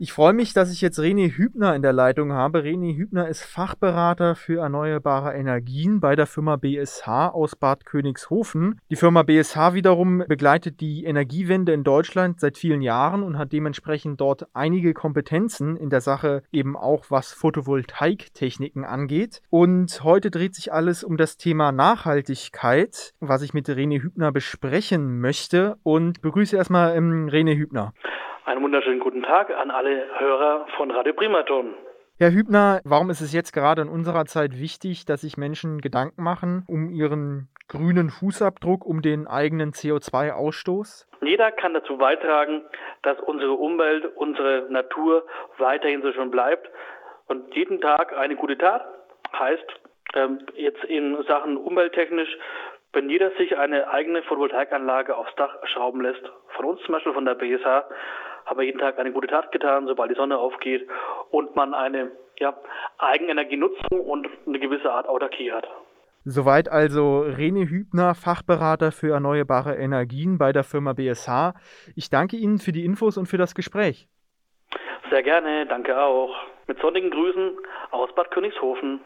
[0.00, 2.62] Ich freue mich, dass ich jetzt René Hübner in der Leitung habe.
[2.62, 8.80] René Hübner ist Fachberater für erneuerbare Energien bei der Firma BSH aus Bad Königshofen.
[8.90, 14.20] Die Firma BSH wiederum begleitet die Energiewende in Deutschland seit vielen Jahren und hat dementsprechend
[14.20, 19.42] dort einige Kompetenzen in der Sache, eben auch was Photovoltaiktechniken angeht.
[19.48, 25.20] Und heute dreht sich alles um das Thema Nachhaltigkeit, was ich mit René Hübner besprechen
[25.20, 25.76] möchte.
[25.84, 27.94] Und begrüße erstmal ähm, René Hübner.
[28.46, 31.74] Einen wunderschönen guten Tag an alle Hörer von Radio Primaton.
[32.18, 36.22] Herr Hübner, warum ist es jetzt gerade in unserer Zeit wichtig, dass sich Menschen Gedanken
[36.22, 41.06] machen um ihren grünen Fußabdruck, um den eigenen CO2-Ausstoß?
[41.22, 42.60] Jeder kann dazu beitragen,
[43.02, 45.24] dass unsere Umwelt, unsere Natur
[45.56, 46.68] weiterhin so schön bleibt.
[47.26, 48.84] Und jeden Tag eine gute Tat
[49.38, 49.80] heißt
[50.16, 52.36] ähm, jetzt in Sachen umwelttechnisch
[52.94, 56.22] wenn jeder sich eine eigene Photovoltaikanlage aufs Dach schrauben lässt,
[56.54, 57.84] von uns zum Beispiel von der BSH,
[58.46, 60.86] haben wir jeden Tag eine gute Tat getan, sobald die Sonne aufgeht
[61.30, 62.54] und man eine ja,
[62.98, 65.66] Eigenenergienutzung und eine gewisse Art Autarkie hat.
[66.26, 71.52] Soweit also Rene Hübner, Fachberater für erneuerbare Energien bei der Firma BSH.
[71.96, 74.08] Ich danke Ihnen für die Infos und für das Gespräch.
[75.10, 76.34] Sehr gerne, danke auch.
[76.66, 77.52] Mit sonnigen Grüßen
[77.90, 79.00] aus Bad Königshofen.